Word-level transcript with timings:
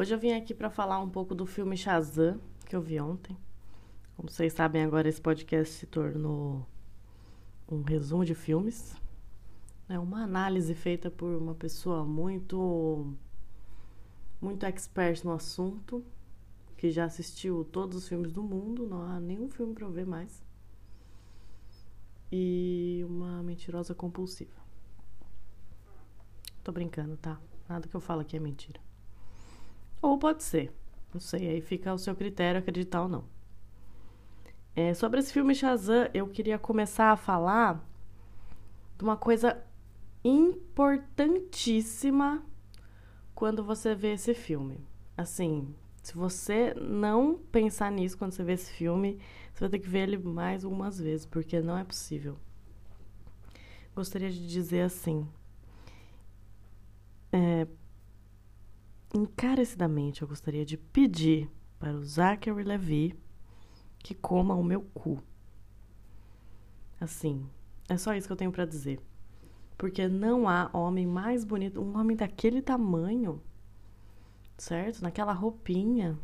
Hoje 0.00 0.14
eu 0.14 0.18
vim 0.18 0.32
aqui 0.32 0.54
para 0.54 0.70
falar 0.70 0.98
um 0.98 1.10
pouco 1.10 1.34
do 1.34 1.44
filme 1.44 1.76
Shazam, 1.76 2.40
que 2.64 2.74
eu 2.74 2.80
vi 2.80 2.98
ontem. 2.98 3.36
Como 4.16 4.30
vocês 4.30 4.50
sabem, 4.54 4.82
agora 4.82 5.10
esse 5.10 5.20
podcast 5.20 5.74
se 5.74 5.86
tornou 5.86 6.66
um 7.70 7.82
resumo 7.82 8.24
de 8.24 8.34
filmes. 8.34 8.96
É 9.90 9.98
uma 9.98 10.22
análise 10.22 10.74
feita 10.74 11.10
por 11.10 11.36
uma 11.36 11.54
pessoa 11.54 12.02
muito 12.02 13.12
muito 14.40 14.64
expert 14.64 15.22
no 15.22 15.32
assunto, 15.32 16.02
que 16.78 16.90
já 16.90 17.04
assistiu 17.04 17.62
todos 17.62 17.98
os 17.98 18.08
filmes 18.08 18.32
do 18.32 18.42
mundo, 18.42 18.86
não 18.86 19.02
há 19.02 19.20
nenhum 19.20 19.50
filme 19.50 19.74
para 19.74 19.84
eu 19.84 19.90
ver 19.90 20.06
mais. 20.06 20.42
E 22.32 23.04
uma 23.06 23.42
mentirosa 23.42 23.94
compulsiva. 23.94 24.62
Tô 26.64 26.72
brincando, 26.72 27.18
tá? 27.18 27.38
Nada 27.68 27.86
que 27.86 27.94
eu 27.94 28.00
falo 28.00 28.22
aqui 28.22 28.38
é 28.38 28.40
mentira. 28.40 28.80
Ou 30.02 30.18
pode 30.18 30.42
ser. 30.42 30.72
Não 31.12 31.20
sei, 31.20 31.48
aí 31.48 31.60
fica 31.60 31.90
ao 31.90 31.98
seu 31.98 32.14
critério 32.14 32.60
acreditar 32.60 33.02
ou 33.02 33.08
não. 33.08 33.24
É, 34.74 34.94
sobre 34.94 35.20
esse 35.20 35.32
filme 35.32 35.54
Shazam, 35.54 36.08
eu 36.14 36.28
queria 36.28 36.58
começar 36.58 37.10
a 37.10 37.16
falar 37.16 37.84
de 38.96 39.04
uma 39.04 39.16
coisa 39.16 39.60
importantíssima 40.22 42.44
quando 43.34 43.64
você 43.64 43.94
vê 43.94 44.12
esse 44.12 44.34
filme. 44.34 44.78
Assim, 45.16 45.74
se 46.02 46.14
você 46.14 46.74
não 46.74 47.40
pensar 47.50 47.90
nisso 47.90 48.16
quando 48.16 48.32
você 48.32 48.44
vê 48.44 48.52
esse 48.52 48.72
filme, 48.72 49.18
você 49.52 49.60
vai 49.60 49.70
ter 49.70 49.80
que 49.80 49.88
ver 49.88 50.08
ele 50.08 50.18
mais 50.18 50.64
algumas 50.64 51.00
vezes, 51.00 51.26
porque 51.26 51.60
não 51.60 51.76
é 51.76 51.84
possível. 51.84 52.38
Gostaria 53.94 54.30
de 54.30 54.46
dizer 54.46 54.82
assim. 54.82 55.26
É, 57.32 57.66
encarecidamente 59.14 60.22
eu 60.22 60.28
gostaria 60.28 60.64
de 60.64 60.76
pedir 60.76 61.50
para 61.78 61.92
o 61.92 62.04
Zachary 62.04 62.62
Levi 62.62 63.18
que 63.98 64.14
coma 64.14 64.54
o 64.54 64.62
meu 64.62 64.82
cu. 64.94 65.22
Assim, 67.00 67.48
é 67.88 67.96
só 67.96 68.14
isso 68.14 68.26
que 68.26 68.32
eu 68.32 68.36
tenho 68.36 68.52
para 68.52 68.66
dizer. 68.66 69.00
Porque 69.76 70.06
não 70.08 70.48
há 70.48 70.70
homem 70.72 71.06
mais 71.06 71.44
bonito, 71.44 71.80
um 71.80 71.98
homem 71.98 72.16
daquele 72.16 72.60
tamanho, 72.60 73.42
certo? 74.56 75.02
Naquela 75.02 75.32
roupinha. 75.32 76.18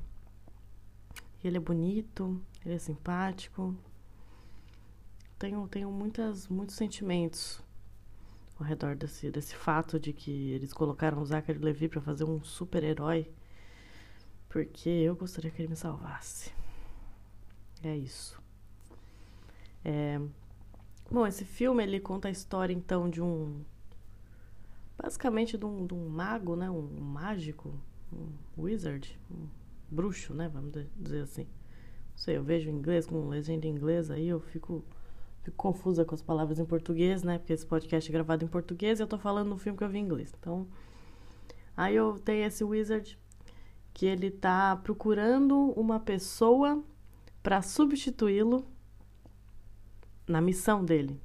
Ele 1.42 1.56
é 1.56 1.60
bonito, 1.60 2.40
ele 2.64 2.74
é 2.74 2.78
simpático. 2.78 3.74
Tenho, 5.38 5.66
tenho 5.68 5.90
muitas, 5.90 6.48
muitos 6.48 6.76
sentimentos 6.76 7.62
ao 8.58 8.66
redor 8.66 8.96
desse, 8.96 9.30
desse 9.30 9.54
fato 9.54 10.00
de 10.00 10.12
que 10.12 10.50
eles 10.52 10.72
colocaram 10.72 11.20
o 11.20 11.26
Zachary 11.26 11.58
Levi 11.58 11.88
para 11.88 12.00
fazer 12.00 12.24
um 12.24 12.42
super-herói. 12.42 13.30
Porque 14.48 14.88
eu 14.88 15.14
gostaria 15.14 15.50
que 15.50 15.60
ele 15.60 15.68
me 15.68 15.76
salvasse. 15.76 16.52
É 17.82 17.94
isso. 17.96 18.40
É... 19.84 20.20
Bom, 21.10 21.26
esse 21.26 21.44
filme 21.44 21.82
ele 21.82 22.00
conta 22.00 22.28
a 22.28 22.30
história 22.30 22.72
então 22.72 23.08
de 23.08 23.22
um. 23.22 23.62
Basicamente 24.98 25.58
de 25.58 25.64
um, 25.64 25.86
de 25.86 25.94
um 25.94 26.08
mago, 26.08 26.56
né? 26.56 26.70
Um 26.70 27.00
mágico, 27.00 27.78
um 28.12 28.32
wizard, 28.56 29.18
um 29.30 29.46
bruxo, 29.90 30.32
né? 30.32 30.48
Vamos 30.48 30.72
dizer 30.96 31.22
assim. 31.22 31.44
Não 31.44 32.18
sei, 32.18 32.36
eu 32.38 32.42
vejo 32.42 32.70
em 32.70 32.72
inglês 32.72 33.06
com 33.06 33.28
legenda 33.28 33.66
em 33.66 33.70
inglês, 33.70 34.10
aí 34.10 34.26
eu 34.26 34.40
fico 34.40 34.82
Fico 35.46 35.56
confusa 35.58 36.04
com 36.04 36.12
as 36.12 36.20
palavras 36.20 36.58
em 36.58 36.64
português, 36.64 37.22
né? 37.22 37.38
Porque 37.38 37.52
esse 37.52 37.64
podcast 37.64 38.10
é 38.10 38.12
gravado 38.12 38.44
em 38.44 38.48
português 38.48 38.98
e 38.98 39.02
eu 39.04 39.06
tô 39.06 39.16
falando 39.16 39.48
no 39.48 39.56
filme 39.56 39.78
que 39.78 39.84
eu 39.84 39.88
vi 39.88 39.98
em 39.98 40.02
inglês. 40.02 40.34
Então, 40.36 40.66
aí 41.76 41.94
eu 41.94 42.18
tenho 42.18 42.44
esse 42.44 42.64
wizard 42.64 43.16
que 43.94 44.06
ele 44.06 44.28
tá 44.28 44.74
procurando 44.74 45.70
uma 45.76 46.00
pessoa 46.00 46.82
para 47.44 47.62
substituí-lo 47.62 48.66
na 50.26 50.40
missão 50.40 50.84
dele. 50.84 51.22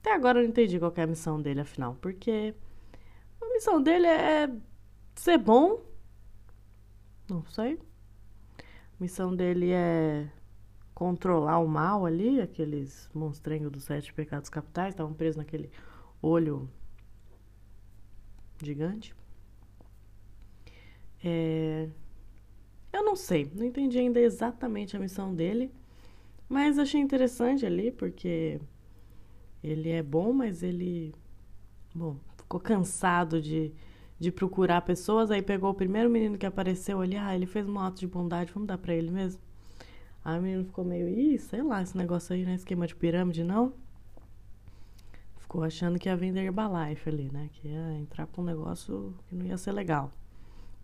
Até 0.00 0.12
agora 0.12 0.40
eu 0.40 0.42
não 0.42 0.50
entendi 0.50 0.76
qual 0.76 0.92
é 0.96 1.02
a 1.02 1.06
missão 1.06 1.40
dele, 1.40 1.60
afinal, 1.60 1.94
porque 2.00 2.56
a 3.40 3.48
missão 3.50 3.80
dele 3.80 4.08
é 4.08 4.52
ser 5.14 5.38
bom. 5.38 5.80
Não 7.30 7.46
sei. 7.46 7.78
A 8.58 8.62
missão 8.98 9.32
dele 9.32 9.70
é 9.70 10.28
controlar 10.96 11.58
o 11.58 11.68
mal 11.68 12.06
ali, 12.06 12.40
aqueles 12.40 13.10
monstrenhos 13.14 13.70
dos 13.70 13.84
sete 13.84 14.14
pecados 14.14 14.48
capitais, 14.48 14.94
estavam 14.94 15.12
presos 15.12 15.36
naquele 15.36 15.70
olho 16.22 16.70
gigante. 18.62 19.14
É... 21.22 21.90
Eu 22.90 23.04
não 23.04 23.14
sei, 23.14 23.52
não 23.54 23.66
entendi 23.66 23.98
ainda 23.98 24.18
exatamente 24.18 24.96
a 24.96 24.98
missão 24.98 25.34
dele, 25.34 25.70
mas 26.48 26.78
achei 26.78 26.98
interessante 26.98 27.66
ali, 27.66 27.92
porque 27.92 28.58
ele 29.62 29.90
é 29.90 30.02
bom, 30.02 30.32
mas 30.32 30.62
ele, 30.62 31.14
bom, 31.94 32.16
ficou 32.38 32.58
cansado 32.58 33.42
de, 33.42 33.70
de 34.18 34.32
procurar 34.32 34.80
pessoas, 34.80 35.30
aí 35.30 35.42
pegou 35.42 35.70
o 35.72 35.74
primeiro 35.74 36.08
menino 36.08 36.38
que 36.38 36.46
apareceu 36.46 37.02
ali, 37.02 37.16
ah, 37.18 37.34
ele 37.34 37.44
fez 37.44 37.68
um 37.68 37.78
ato 37.78 38.00
de 38.00 38.06
bondade, 38.06 38.50
vamos 38.50 38.66
dar 38.66 38.78
para 38.78 38.94
ele 38.94 39.10
mesmo. 39.10 39.42
Aí 40.26 40.58
o 40.58 40.64
ficou 40.64 40.84
meio, 40.84 41.08
ih, 41.08 41.38
sei 41.38 41.62
lá, 41.62 41.80
esse 41.80 41.96
negócio 41.96 42.34
aí 42.34 42.44
não 42.44 42.50
é 42.50 42.56
esquema 42.56 42.84
de 42.84 42.96
pirâmide, 42.96 43.44
não. 43.44 43.72
Ficou 45.36 45.62
achando 45.62 46.00
que 46.00 46.08
ia 46.08 46.16
vender 46.16 46.40
Herbalife 46.40 47.08
ali, 47.08 47.30
né? 47.30 47.48
Que 47.52 47.68
ia 47.68 47.92
entrar 47.92 48.26
com 48.26 48.42
um 48.42 48.44
negócio 48.44 49.14
que 49.28 49.36
não 49.36 49.46
ia 49.46 49.56
ser 49.56 49.70
legal. 49.70 50.10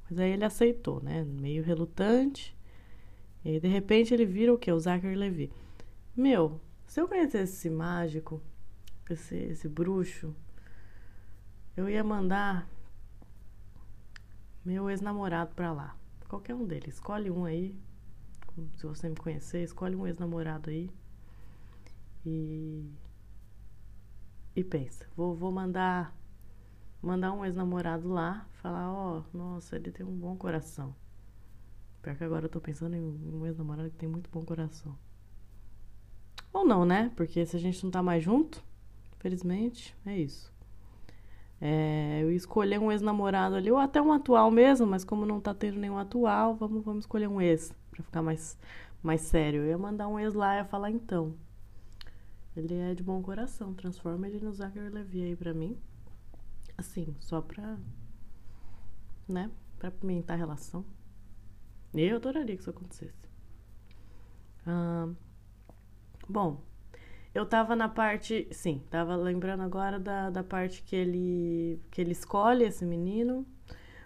Mas 0.08 0.16
aí 0.20 0.30
ele 0.30 0.44
aceitou, 0.44 1.03
né? 1.03 1.25
Meio 1.25 1.64
relutante. 1.64 2.56
E 3.44 3.48
aí, 3.48 3.58
de 3.58 3.66
repente, 3.66 4.14
ele 4.14 4.25
vira 4.25 4.54
o 4.54 4.56
quê? 4.56 4.70
O 4.70 4.78
Zachary 4.78 5.16
Levi. 5.16 5.50
Meu, 6.16 6.60
se 6.86 7.00
eu 7.00 7.09
conhecesse 7.09 7.54
esse 7.54 7.69
mágico, 7.69 8.41
esse, 9.10 9.34
esse 9.34 9.69
bruxo, 9.69 10.36
eu 11.76 11.91
ia 11.91 12.04
mandar 12.04 12.70
meu 14.64 14.88
ex-namorado 14.88 15.53
pra 15.56 15.72
lá. 15.72 15.97
Qualquer 16.28 16.54
um 16.54 16.64
deles. 16.64 16.94
Escolhe 16.94 17.28
um 17.28 17.44
aí, 17.44 17.76
se 18.77 18.87
você 18.87 19.09
me 19.09 19.17
conhecer, 19.17 19.63
escolhe 19.63 19.97
um 19.97 20.07
ex-namorado 20.07 20.71
aí 20.71 20.91
e 22.25 22.91
e 24.55 24.63
pensa, 24.63 25.07
vou, 25.17 25.35
vou 25.35 25.51
mandar 25.51 26.15
mandar 27.01 27.33
um 27.33 27.45
ex-namorado 27.45 28.09
lá, 28.09 28.47
falar, 28.63 28.93
ó, 28.93 29.19
oh, 29.35 29.37
nossa, 29.37 29.77
ele 29.77 29.91
tem 29.91 30.07
um 30.07 30.17
bom 30.17 30.37
coração. 30.37 30.95
Pior 32.01 32.17
que 32.17 32.25
agora 32.25 32.47
eu 32.47 32.51
tô 32.51 32.61
pensando 32.61 32.95
em 32.95 33.01
um 33.01 33.47
ex-namorado 33.47 33.91
que 33.91 33.97
tem 33.97 34.09
muito 34.09 34.31
bom 34.31 34.45
coração. 34.45 34.97
Ou 36.53 36.65
não, 36.65 36.84
né? 36.84 37.11
Porque 37.17 37.45
se 37.47 37.57
a 37.57 37.59
gente 37.59 37.83
não 37.83 37.91
tá 37.91 38.03
mais 38.03 38.23
junto, 38.23 38.63
infelizmente, 39.17 39.97
é 40.05 40.17
isso. 40.19 40.52
É, 41.65 42.19
eu 42.21 42.33
escolher 42.33 42.81
um 42.81 42.91
ex-namorado 42.91 43.55
ali, 43.55 43.71
ou 43.71 43.78
até 43.78 44.03
um 44.03 44.12
atual 44.12 44.50
mesmo, 44.50 44.84
mas 44.84 45.05
como 45.05 45.25
não 45.25 45.41
tá 45.41 45.55
tendo 45.55 45.78
nenhum 45.78 45.97
atual, 45.97 46.56
vamos, 46.56 46.84
vamos 46.84 47.05
escolher 47.05 47.28
um 47.28 47.41
ex 47.41 47.73
para 47.93 48.03
ficar 48.03 48.21
mais, 48.21 48.59
mais 49.00 49.21
sério. 49.21 49.62
Eu 49.62 49.69
ia 49.69 49.78
mandar 49.78 50.09
um 50.09 50.19
ex 50.19 50.34
lá 50.34 50.59
e 50.59 50.65
falar, 50.65 50.91
então. 50.91 51.37
Ele 52.56 52.75
é 52.75 52.95
de 52.97 53.03
bom 53.05 53.22
coração, 53.22 53.72
transforma 53.75 54.27
ele 54.27 54.45
no 54.45 54.53
Zachary 54.53 54.89
Levi 54.89 55.22
aí 55.22 55.37
pra 55.37 55.55
mim. 55.55 55.78
Assim, 56.77 57.15
só 57.21 57.41
pra. 57.41 57.78
né? 59.28 59.49
Pra 59.78 59.89
pimentar 59.93 60.34
a 60.34 60.39
relação. 60.39 60.84
Eu 61.95 62.17
adoraria 62.17 62.56
que 62.56 62.61
isso 62.61 62.71
acontecesse. 62.71 63.28
Ah, 64.67 65.09
bom, 66.28 66.61
eu 67.34 67.47
tava 67.47 67.75
na 67.76 67.88
parte. 67.88 68.47
Sim, 68.50 68.82
tava 68.91 69.16
lembrando 69.16 69.62
agora 69.62 69.98
da, 69.98 70.31
da 70.31 70.43
parte 70.44 70.82
que 70.82 70.94
ele, 70.97 71.81
que 71.91 72.00
ele 72.00 72.12
escolhe 72.12 72.65
esse 72.65 72.84
menino. 72.84 73.47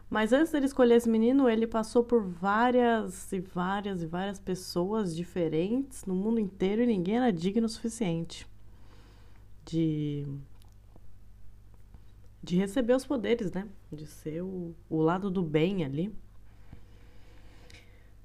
Mas 0.08 0.32
antes 0.32 0.52
dele 0.52 0.66
escolher 0.66 0.94
esse 0.94 1.08
menino, 1.08 1.48
ele 1.48 1.66
passou 1.66 2.04
por 2.04 2.22
várias 2.22 3.32
e 3.32 3.40
várias 3.40 4.02
e 4.02 4.06
várias 4.06 4.38
pessoas 4.38 5.14
diferentes 5.16 6.04
no 6.06 6.14
mundo 6.14 6.38
inteiro 6.38 6.82
e 6.82 6.86
ninguém 6.86 7.16
era 7.16 7.32
digno 7.32 7.66
o 7.66 7.68
suficiente 7.68 8.46
de 9.64 10.26
de 12.42 12.56
receber 12.56 12.94
os 12.94 13.04
poderes, 13.04 13.50
né? 13.50 13.66
De 13.92 14.06
ser 14.06 14.40
o, 14.42 14.72
o 14.88 15.00
lado 15.00 15.28
do 15.28 15.42
bem 15.42 15.84
ali. 15.84 16.14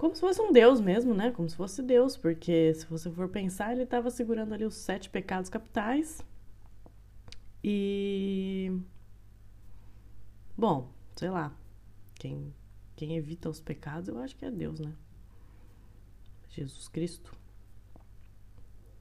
Como 0.01 0.15
se 0.15 0.21
fosse 0.21 0.41
um 0.41 0.51
deus 0.51 0.81
mesmo, 0.81 1.13
né? 1.13 1.29
Como 1.29 1.47
se 1.47 1.55
fosse 1.55 1.79
Deus, 1.83 2.17
porque 2.17 2.73
se 2.73 2.87
você 2.87 3.11
for 3.11 3.29
pensar, 3.29 3.71
ele 3.71 3.83
estava 3.83 4.09
segurando 4.09 4.51
ali 4.51 4.65
os 4.65 4.73
sete 4.73 5.07
pecados 5.07 5.47
capitais. 5.47 6.25
E. 7.63 8.75
Bom, 10.57 10.91
sei 11.15 11.29
lá, 11.29 11.55
quem, 12.15 12.51
quem 12.95 13.15
evita 13.15 13.47
os 13.47 13.61
pecados, 13.61 14.09
eu 14.09 14.17
acho 14.17 14.35
que 14.35 14.43
é 14.43 14.49
Deus, 14.49 14.79
né? 14.79 14.91
Jesus 16.49 16.87
Cristo. 16.87 17.37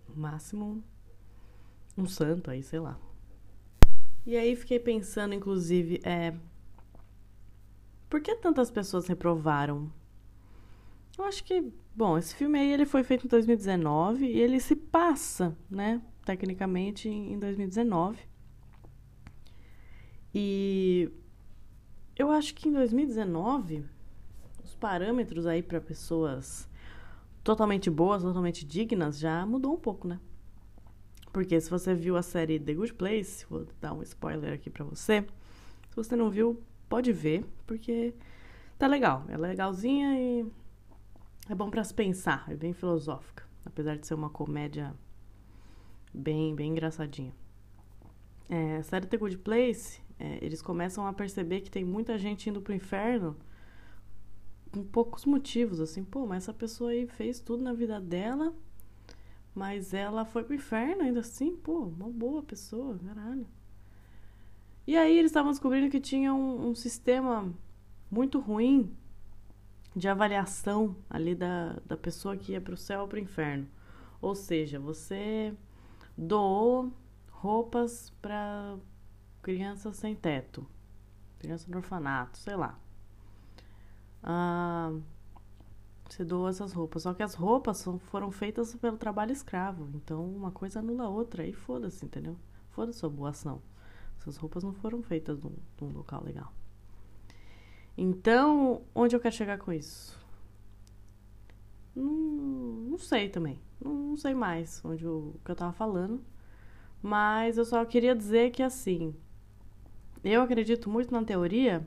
No 0.07 0.17
máximo, 0.17 0.85
um 1.97 2.07
santo 2.07 2.51
aí, 2.51 2.63
sei 2.63 2.79
lá. 2.79 3.01
E 4.27 4.37
aí 4.37 4.55
fiquei 4.55 4.79
pensando, 4.79 5.33
inclusive, 5.33 5.99
é. 6.05 6.37
Por 8.11 8.21
que 8.21 8.37
tantas 8.37 8.71
pessoas 8.71 9.07
reprovaram? 9.07 9.91
Eu 11.21 11.27
acho 11.27 11.45
que, 11.45 11.71
bom, 11.95 12.17
esse 12.17 12.35
filme 12.35 12.59
aí 12.59 12.73
ele 12.73 12.87
foi 12.87 13.05
feito 13.05 13.27
em 13.27 13.29
2019 13.29 14.25
e 14.25 14.41
ele 14.41 14.59
se 14.59 14.75
passa, 14.75 15.55
né, 15.71 16.01
tecnicamente 16.25 17.11
em 17.11 17.39
2019. 17.39 18.19
E 20.35 21.13
eu 22.17 22.31
acho 22.31 22.55
que 22.55 22.71
em 22.71 22.73
2019 22.73 23.85
os 24.65 24.75
parâmetros 24.75 25.47
aí 25.47 25.63
para 25.63 25.79
pessoas 25.79 26.67
totalmente 27.45 27.91
boas, 27.91 28.23
totalmente 28.23 28.65
dignas 28.65 29.19
já 29.19 29.45
mudou 29.45 29.75
um 29.75 29.79
pouco, 29.79 30.09
né? 30.09 30.19
Porque 31.31 31.61
se 31.61 31.69
você 31.69 31.95
viu 31.95 32.17
a 32.17 32.23
série 32.23 32.59
The 32.59 32.73
Good 32.73 32.95
Place, 32.95 33.45
vou 33.51 33.67
dar 33.79 33.93
um 33.93 34.03
spoiler 34.03 34.55
aqui 34.55 34.71
para 34.71 34.87
você. 34.87 35.21
Se 35.91 35.97
você 35.97 36.17
não 36.17 36.31
viu, 36.31 36.63
pode 36.89 37.13
ver, 37.13 37.45
porque 37.67 38.15
tá 38.79 38.87
legal. 38.87 39.27
É 39.29 39.37
legalzinha 39.37 40.19
e 40.19 40.47
é 41.51 41.55
bom 41.55 41.69
para 41.71 41.83
se 41.83 41.93
pensar, 41.93 42.47
é 42.49 42.55
bem 42.55 42.73
filosófica, 42.73 43.45
apesar 43.65 43.97
de 43.97 44.07
ser 44.07 44.15
uma 44.15 44.31
comédia 44.31 44.95
bem, 46.15 46.55
bem 46.55 46.71
engraçadinha. 46.71 47.35
É, 48.49 48.83
série 48.83 49.07
The 49.07 49.17
Good 49.17 49.39
Place, 49.39 50.01
é, 50.19 50.39
eles 50.43 50.63
começam 50.63 51.07
a 51.07 51.13
perceber 51.13 51.61
que 51.61 51.71
tem 51.71 51.85
muita 51.85 52.17
gente 52.19 52.49
indo 52.49 52.61
pro 52.61 52.75
inferno 52.75 53.37
com 54.73 54.85
poucos 54.85 55.25
motivos, 55.25 55.81
assim, 55.81 56.05
pô, 56.05 56.27
mas 56.27 56.45
essa 56.45 56.55
pessoa 56.55 56.91
aí 56.91 57.07
fez 57.07 57.41
tudo 57.41 57.63
na 57.63 57.73
vida 57.73 58.01
dela 58.01 58.55
mas 59.55 59.93
ela 59.93 60.25
foi 60.25 60.45
pro 60.45 60.55
inferno 60.55 61.03
ainda 61.03 61.21
assim, 61.21 61.57
pô, 61.57 61.81
uma 61.81 62.09
boa 62.09 62.43
pessoa, 62.43 62.99
caralho. 62.99 63.47
E 64.87 64.97
aí 64.97 65.19
eles 65.19 65.31
estavam 65.31 65.51
descobrindo 65.51 65.91
que 65.91 66.01
tinha 66.01 66.33
um, 66.33 66.69
um 66.69 66.75
sistema 66.75 67.53
muito 68.11 68.39
ruim 68.39 68.97
de 69.95 70.09
avaliação 70.09 70.97
ali 71.09 71.35
da, 71.35 71.75
da 71.85 71.97
pessoa 71.97 72.37
que 72.37 72.53
ia 72.53 72.61
pro 72.61 72.77
céu 72.77 73.03
ou 73.03 73.09
pro 73.09 73.19
inferno. 73.19 73.67
Ou 74.21 74.35
seja, 74.35 74.79
você 74.79 75.55
doou 76.17 76.93
roupas 77.31 78.11
para 78.23 78.77
crianças 79.43 79.97
sem 79.97 80.15
teto, 80.15 80.67
criança 81.39 81.67
no 81.71 81.79
orfanato, 81.79 82.39
sei 82.39 82.55
lá. 82.55 82.79
Ah, 84.23 84.93
você 86.09 86.25
doa 86.25 86.51
essas 86.51 86.73
roupas. 86.73 87.03
Só 87.05 87.15
que 87.15 87.23
as 87.23 87.35
roupas 87.35 87.85
foram 88.11 88.31
feitas 88.31 88.75
pelo 88.75 88.97
trabalho 88.97 89.33
escravo. 89.33 89.89
Então, 89.95 90.25
uma 90.25 90.51
coisa 90.51 90.81
anula 90.81 91.05
a 91.05 91.09
outra. 91.09 91.47
E 91.47 91.53
foda-se, 91.53 92.05
entendeu? 92.05 92.37
Foda-se 92.71 92.99
sua 92.99 93.09
boa 93.09 93.31
ação. 93.31 93.63
Essas 94.19 94.37
roupas 94.37 94.63
não 94.63 94.75
foram 94.75 95.03
feitas 95.03 95.41
num, 95.41 95.55
num 95.81 95.93
local 95.93 96.23
legal. 96.25 96.53
Então, 98.03 98.81
onde 98.95 99.15
eu 99.15 99.21
quero 99.21 99.35
chegar 99.35 99.59
com 99.59 99.71
isso? 99.71 100.19
Não, 101.95 102.07
não 102.07 102.99
sei 102.99 103.29
também. 103.29 103.61
Não, 103.79 103.93
não 103.93 104.17
sei 104.17 104.33
mais 104.33 104.83
onde 104.83 105.07
o 105.07 105.35
que 105.45 105.51
eu 105.51 105.55
tava 105.55 105.75
falando. 105.75 106.25
Mas 107.03 107.59
eu 107.59 107.65
só 107.67 107.85
queria 107.85 108.17
dizer 108.17 108.53
que, 108.53 108.63
assim, 108.63 109.15
eu 110.25 110.41
acredito 110.41 110.89
muito 110.89 111.13
na 111.13 111.23
teoria 111.23 111.87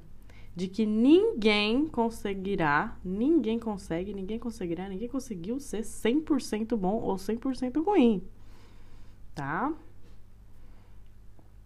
de 0.56 0.68
que 0.68 0.86
ninguém 0.86 1.88
conseguirá, 1.88 2.96
ninguém 3.04 3.58
consegue, 3.58 4.14
ninguém 4.14 4.38
conseguirá, 4.38 4.88
ninguém 4.88 5.10
conseguiu 5.10 5.60
ser 5.60 5.82
100% 5.82 6.78
bom 6.78 7.02
ou 7.02 7.16
100% 7.16 7.84
ruim. 7.84 8.24
Tá? 9.34 9.74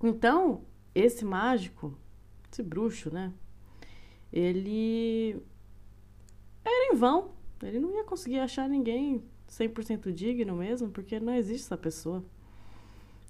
Então, 0.01 0.61
esse 0.95 1.25
mágico, 1.25 1.93
esse 2.49 2.63
bruxo, 2.63 3.13
né? 3.13 3.33
Ele 4.31 5.41
era 6.63 6.93
em 6.93 6.95
vão. 6.95 7.31
Ele 7.61 7.79
não 7.79 7.91
ia 7.95 8.03
conseguir 8.03 8.39
achar 8.39 8.69
ninguém 8.69 9.23
100% 9.49 10.11
digno 10.11 10.55
mesmo, 10.55 10.89
porque 10.89 11.19
não 11.19 11.33
existe 11.33 11.65
essa 11.65 11.77
pessoa 11.77 12.23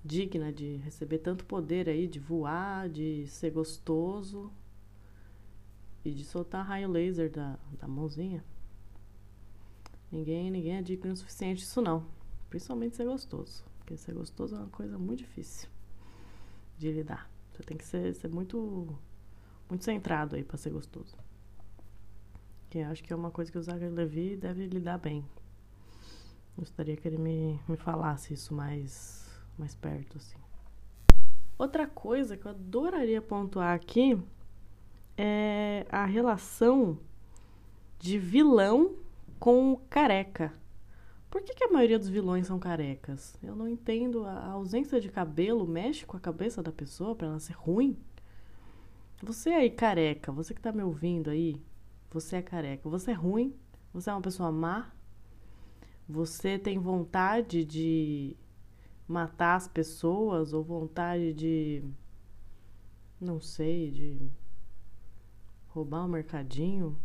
digna 0.03 0.51
de 0.51 0.77
receber 0.77 1.19
tanto 1.19 1.45
poder 1.45 1.89
aí, 1.89 2.07
de 2.07 2.19
voar, 2.19 2.89
de 2.89 3.27
ser 3.27 3.51
gostoso, 3.51 4.51
e 6.07 6.11
de 6.11 6.23
soltar 6.23 6.65
raio 6.65 6.89
laser 6.89 7.29
da, 7.29 7.59
da 7.77 7.87
mãozinha. 7.87 8.43
Ninguém, 10.11 10.49
ninguém 10.49 10.77
é 10.77 10.81
digno 10.81 11.11
o 11.11 11.17
suficiente 11.17 11.59
disso 11.59 11.81
não. 11.81 12.05
Principalmente 12.49 12.95
ser 12.95 13.05
gostoso. 13.05 13.65
Porque 13.79 13.97
ser 13.97 14.13
gostoso 14.13 14.55
é 14.55 14.59
uma 14.59 14.69
coisa 14.69 14.97
muito 14.97 15.19
difícil 15.19 15.69
de 16.77 16.91
lidar. 16.91 17.29
Você 17.51 17.63
tem 17.63 17.75
que 17.75 17.83
ser, 17.83 18.13
ser 18.15 18.29
muito, 18.29 18.97
muito 19.69 19.83
centrado 19.83 20.35
aí 20.35 20.43
para 20.43 20.57
ser 20.57 20.71
gostoso. 20.71 21.15
Que 22.69 22.79
acho 22.79 23.03
que 23.03 23.13
é 23.13 23.15
uma 23.15 23.31
coisa 23.31 23.51
que 23.51 23.57
o 23.57 23.61
Zachary 23.61 23.89
Levi 23.89 24.35
deve 24.35 24.67
lidar 24.67 24.97
bem. 24.97 25.25
Gostaria 26.57 26.97
que 26.97 27.07
ele 27.07 27.17
me, 27.17 27.59
me 27.67 27.77
falasse 27.77 28.33
isso 28.33 28.53
mais, 28.53 29.29
mais 29.57 29.75
perto, 29.75 30.17
assim. 30.17 30.37
Outra 31.57 31.87
coisa 31.87 32.37
que 32.37 32.45
eu 32.45 32.51
adoraria 32.51 33.21
pontuar 33.21 33.73
aqui 33.73 34.19
é 35.17 35.85
a 35.89 36.05
relação 36.05 36.99
de 37.99 38.19
vilão 38.19 38.95
com 39.39 39.79
careca. 39.89 40.53
Por 41.29 41.41
que, 41.41 41.53
que, 41.53 41.63
a 41.63 41.71
maioria 41.71 41.99
dos 41.99 42.09
vilões 42.09 42.47
são 42.47 42.57
carecas? 42.57 43.37
Eu 43.43 43.55
não 43.55 43.67
entendo. 43.67 44.25
A 44.25 44.51
ausência 44.51 44.99
de 45.01 45.09
cabelo 45.09 45.67
mexe 45.67 46.05
com 46.05 46.15
a 46.15 46.19
cabeça 46.19 46.63
da 46.63 46.71
pessoa 46.71 47.15
para 47.15 47.27
ela 47.27 47.39
ser 47.39 47.53
ruim? 47.53 47.97
Você 49.23 49.49
aí, 49.49 49.69
careca, 49.71 50.31
você 50.31 50.53
que 50.53 50.61
tá 50.61 50.71
me 50.71 50.83
ouvindo 50.83 51.29
aí, 51.31 51.59
você 52.11 52.37
é 52.37 52.41
careca. 52.41 52.87
Você 52.87 53.11
é 53.11 53.13
ruim? 53.13 53.55
Você 53.93 54.09
é 54.09 54.13
uma 54.13 54.21
pessoa 54.21 54.51
má? 54.51 54.91
Você 56.07 56.57
tem 56.59 56.77
vontade 56.77 57.65
de 57.65 58.37
matar 59.07 59.55
as 59.55 59.67
pessoas 59.67 60.53
ou 60.53 60.63
vontade 60.63 61.33
de. 61.33 61.83
Não 63.19 63.41
sei, 63.41 63.89
de 63.89 64.31
roubar 65.69 66.05
um 66.05 66.09
mercadinho. 66.09 66.97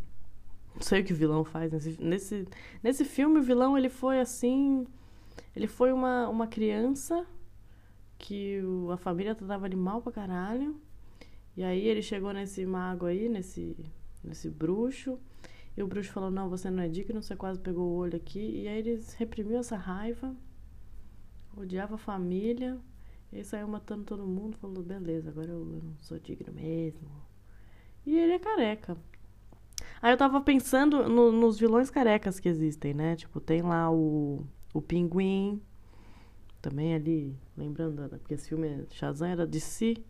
Não 0.75 0.83
sei 0.83 1.01
o 1.01 1.05
que 1.05 1.13
o 1.13 1.17
vilão 1.17 1.45
faz 1.45 1.73
nesse, 1.73 2.03
nesse, 2.03 2.49
nesse 2.83 3.05
filme. 3.05 3.39
O 3.39 3.43
vilão 3.43 3.77
ele 3.77 3.89
foi 3.89 4.21
assim. 4.21 4.87
Ele 5.57 5.67
foi 5.67 5.93
uma, 5.93 6.29
uma 6.29 6.47
criança 6.47 7.27
que 8.19 8.61
o, 8.63 8.91
a 8.91 8.97
família 8.99 9.35
tratava 9.35 9.69
de 9.69 9.77
mal 9.77 10.03
pra 10.03 10.13
caralho. 10.13 10.81
E 11.57 11.63
aí 11.63 11.87
ele 11.87 12.03
chegou 12.03 12.33
nesse 12.33 12.65
mago 12.65 13.07
aí, 13.07 13.29
nesse, 13.29 13.77
nesse 14.25 14.49
bruxo. 14.49 15.19
E 15.77 15.83
o 15.83 15.87
bruxo 15.87 16.13
falou: 16.13 16.31
Não, 16.31 16.49
você 16.49 16.71
não 16.71 16.83
é 16.83 16.89
digno, 16.89 17.23
você 17.23 17.37
quase 17.37 17.61
pegou 17.61 17.91
o 17.91 17.97
olho 17.97 18.17
aqui. 18.17 18.63
E 18.63 18.69
aí 18.69 18.79
ele 18.79 19.03
reprimiu 19.17 19.59
essa 19.59 19.77
raiva, 19.77 20.35
odiava 21.57 21.97
a 21.97 21.99
família. 21.99 22.79
E 23.31 23.37
aí 23.37 23.45
saiu 23.45 23.69
matando 23.69 24.05
todo 24.05 24.27
mundo. 24.27 24.57
Falou: 24.57 24.83
Beleza, 24.83 25.31
agora 25.31 25.51
eu, 25.51 25.65
não 25.65 25.95
sou 26.01 26.19
digno 26.19 26.53
mesmo. 26.53 27.09
E 28.05 28.19
ele 28.19 28.33
é 28.33 28.39
careca. 28.39 28.97
Aí 30.01 30.13
eu 30.13 30.17
tava 30.17 30.41
pensando 30.41 31.09
no, 31.09 31.31
nos 31.31 31.59
vilões 31.59 31.91
carecas 31.91 32.41
que 32.41 32.49
existem, 32.49 32.93
né? 32.93 33.15
Tipo, 33.15 33.41
tem 33.41 33.63
lá 33.63 33.91
o, 33.91 34.45
o 34.75 34.83
Pinguim. 34.83 35.61
Também 36.61 36.95
ali, 36.95 37.37
lembrando, 37.57 38.09
porque 38.09 38.35
esse 38.35 38.49
filme 38.49 38.87
Shazam 38.91 39.29
era 39.29 39.47
de 39.47 39.61
si. 39.61 40.05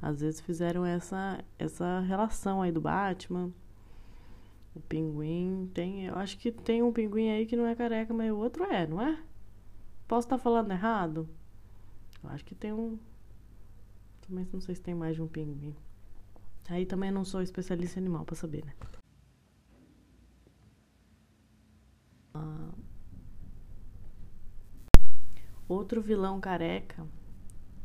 Às 0.00 0.20
vezes 0.20 0.40
fizeram 0.40 0.84
essa, 0.84 1.42
essa 1.58 2.00
relação 2.00 2.62
aí 2.62 2.70
do 2.70 2.80
Batman. 2.80 3.50
O 4.74 4.80
pinguim 4.80 5.70
tem. 5.72 6.06
Eu 6.06 6.16
acho 6.16 6.38
que 6.38 6.52
tem 6.52 6.82
um 6.82 6.92
pinguim 6.92 7.30
aí 7.30 7.46
que 7.46 7.56
não 7.56 7.66
é 7.66 7.74
careca, 7.74 8.12
mas 8.12 8.30
o 8.30 8.36
outro 8.36 8.64
é, 8.64 8.86
não 8.86 9.00
é? 9.00 9.18
Posso 10.06 10.26
estar 10.26 10.36
tá 10.36 10.42
falando 10.42 10.70
errado? 10.70 11.28
Eu 12.22 12.30
acho 12.30 12.44
que 12.44 12.54
tem 12.54 12.72
um. 12.72 12.98
Também 14.20 14.46
não 14.52 14.60
sei 14.60 14.74
se 14.74 14.80
tem 14.80 14.94
mais 14.94 15.16
de 15.16 15.22
um 15.22 15.28
pinguim. 15.28 15.74
Aí 16.68 16.84
também 16.84 17.10
não 17.10 17.24
sou 17.24 17.40
especialista 17.42 17.98
em 17.98 18.02
animal 18.02 18.24
para 18.24 18.34
saber, 18.34 18.64
né? 18.64 18.74
Ah, 22.34 22.72
outro 25.68 26.02
vilão 26.02 26.40
careca. 26.40 27.06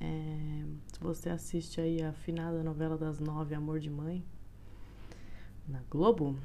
É, 0.01 0.63
se 0.91 0.99
você 0.99 1.29
assiste 1.29 1.79
aí 1.79 2.01
a 2.01 2.11
finada 2.11 2.63
novela 2.63 2.97
das 2.97 3.19
nove, 3.19 3.53
Amor 3.53 3.79
de 3.79 3.89
Mãe, 3.89 4.25
na 5.67 5.81
Globo. 5.89 6.35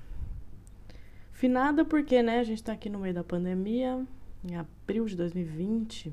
Finada 1.32 1.84
porque, 1.84 2.22
né, 2.22 2.38
a 2.38 2.44
gente 2.44 2.62
tá 2.62 2.72
aqui 2.72 2.90
no 2.90 2.98
meio 2.98 3.14
da 3.14 3.25
pandemia, 3.25 4.06
em 4.44 4.56
abril 4.56 5.06
de 5.06 5.16
2020, 5.16 6.12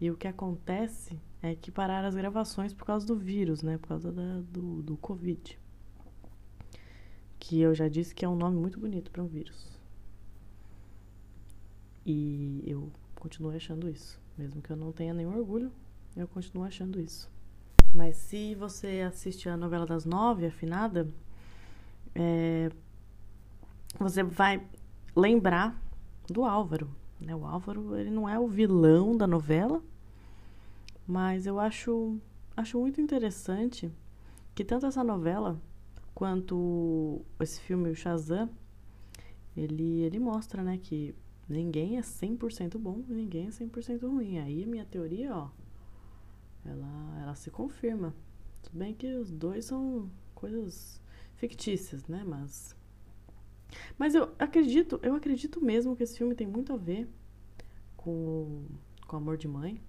e 0.00 0.10
o 0.10 0.16
que 0.16 0.26
acontece 0.26 1.16
é 1.40 1.54
que 1.54 1.70
pararam 1.70 2.08
as 2.08 2.14
gravações 2.16 2.74
por 2.74 2.84
causa 2.84 3.06
do 3.06 3.16
vírus, 3.16 3.62
né? 3.62 3.78
Por 3.78 3.88
causa 3.88 4.10
da, 4.10 4.40
do, 4.50 4.82
do 4.82 4.96
Covid. 4.96 5.58
Que 7.38 7.60
eu 7.60 7.74
já 7.74 7.86
disse 7.86 8.14
que 8.14 8.24
é 8.24 8.28
um 8.28 8.34
nome 8.34 8.56
muito 8.56 8.80
bonito 8.80 9.10
para 9.10 9.22
um 9.22 9.26
vírus. 9.26 9.78
E 12.04 12.62
eu 12.66 12.90
continuo 13.14 13.54
achando 13.54 13.88
isso. 13.88 14.20
Mesmo 14.36 14.60
que 14.60 14.70
eu 14.70 14.76
não 14.76 14.90
tenha 14.90 15.14
nenhum 15.14 15.36
orgulho, 15.36 15.70
eu 16.16 16.28
continuo 16.28 16.64
achando 16.64 17.00
isso. 17.00 17.30
Mas 17.94 18.16
se 18.16 18.54
você 18.54 19.04
assiste 19.06 19.48
a 19.48 19.56
novela 19.56 19.86
das 19.86 20.04
nove, 20.04 20.46
afinada, 20.46 21.08
é, 22.14 22.70
você 23.98 24.22
vai 24.22 24.66
lembrar 25.14 25.80
do 26.28 26.44
Álvaro. 26.44 26.90
Né? 27.20 27.34
O 27.34 27.46
Álvaro 27.46 27.96
ele 27.96 28.10
não 28.10 28.28
é 28.28 28.38
o 28.38 28.46
vilão 28.46 29.16
da 29.16 29.26
novela, 29.26 29.82
mas 31.06 31.46
eu 31.46 31.60
acho, 31.60 32.18
acho 32.56 32.80
muito 32.80 33.00
interessante 33.00 33.92
que 34.54 34.64
tanto 34.64 34.86
essa 34.86 35.04
novela 35.04 35.60
quanto 36.14 37.22
esse 37.40 37.60
filme, 37.60 37.90
o 37.90 37.94
Shazam, 37.94 38.48
ele, 39.56 40.00
ele 40.02 40.18
mostra 40.18 40.62
né, 40.62 40.78
que 40.78 41.14
ninguém 41.48 41.98
é 41.98 42.00
100% 42.00 42.78
bom 42.78 43.02
ninguém 43.08 43.46
é 43.46 43.50
100% 43.50 44.02
ruim. 44.02 44.38
Aí 44.38 44.62
a 44.64 44.66
minha 44.66 44.84
teoria, 44.84 45.36
ó, 45.36 45.48
ela, 46.64 47.20
ela 47.22 47.34
se 47.34 47.50
confirma. 47.50 48.14
Tudo 48.62 48.78
bem 48.78 48.94
que 48.94 49.14
os 49.14 49.30
dois 49.30 49.66
são 49.66 50.10
coisas 50.34 51.00
fictícias, 51.36 52.06
né? 52.06 52.24
Mas 52.26 52.74
mas 53.98 54.14
eu 54.14 54.32
acredito, 54.38 54.98
eu 55.02 55.14
acredito 55.14 55.64
mesmo 55.64 55.96
que 55.96 56.02
esse 56.02 56.16
filme 56.16 56.34
tem 56.34 56.46
muito 56.46 56.72
a 56.72 56.76
ver 56.76 57.08
com, 57.96 58.66
com 59.06 59.16
Amor 59.16 59.36
de 59.36 59.48
Mãe. 59.48 59.80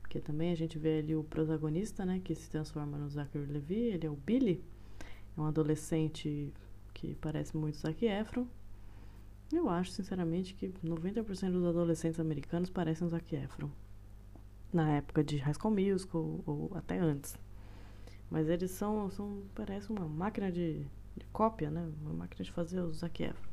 Porque 0.00 0.20
também 0.20 0.50
a 0.50 0.56
gente 0.56 0.78
vê 0.78 0.98
ali 0.98 1.14
o 1.14 1.22
protagonista, 1.22 2.04
né? 2.04 2.20
Que 2.22 2.34
se 2.34 2.50
transforma 2.50 2.98
no 2.98 3.08
Zachary 3.08 3.46
Levi. 3.46 3.74
Ele 3.74 4.06
é 4.06 4.10
o 4.10 4.16
Billy. 4.16 4.64
É 5.36 5.40
um 5.40 5.44
adolescente 5.44 6.52
que 6.92 7.14
parece 7.16 7.56
muito 7.56 7.78
Zac 7.78 8.04
Efron. 8.04 8.46
Eu 9.52 9.68
acho, 9.68 9.90
sinceramente, 9.92 10.54
que 10.54 10.68
90% 10.84 11.52
dos 11.52 11.64
adolescentes 11.64 12.20
americanos 12.20 12.70
parecem 12.70 13.08
Zac 13.08 13.34
Efron. 13.34 13.70
Na 14.72 14.88
época 14.90 15.24
de 15.24 15.36
High 15.38 15.54
School 15.54 15.74
Musical 15.74 16.20
ou, 16.20 16.42
ou 16.46 16.70
até 16.76 16.98
antes. 16.98 17.36
Mas 18.30 18.48
eles 18.48 18.70
são, 18.70 19.10
são 19.10 19.42
parece 19.54 19.90
uma 19.90 20.06
máquina 20.06 20.52
de, 20.52 20.86
de 21.16 21.26
cópia, 21.32 21.70
né? 21.70 21.90
Uma 22.02 22.14
máquina 22.14 22.44
de 22.44 22.52
fazer 22.52 22.80
o 22.80 22.92
Zac 22.92 23.22
Efron. 23.22 23.50